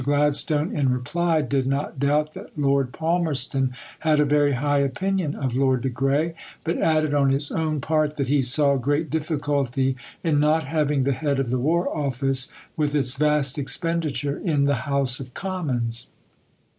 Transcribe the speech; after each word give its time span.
Gladstone, 0.03 0.75
in 0.75 0.89
reply, 0.89 1.43
did 1.43 1.67
not 1.67 1.99
doubt 1.99 2.33
that 2.33 2.57
Lord 2.57 2.91
Palmerston 2.91 3.73
had 3.99 4.19
a 4.19 4.25
very 4.25 4.53
high 4.53 4.79
opinion 4.79 5.35
of 5.35 5.53
Lord 5.55 5.81
de 5.83 5.89
Grey, 5.89 6.33
but 6.63 6.79
added 6.79 7.13
on 7.13 7.29
his 7.29 7.51
own 7.51 7.79
part 7.79 8.15
that 8.15 8.27
he 8.27 8.41
saw 8.41 8.77
great 8.77 9.11
difficulty 9.11 9.95
in 10.23 10.39
not 10.39 10.63
having 10.63 11.03
the 11.03 11.13
head 11.13 11.39
of 11.39 11.51
the 11.51 11.59
War 11.59 11.87
Office, 11.95 12.51
with 12.75 12.95
its 12.95 13.13
vast 13.13 13.59
expenditure, 13.59 14.39
in 14.39 14.65
the 14.65 14.89
House 14.89 15.19
of 15.19 15.35
Commons. 15.35 16.07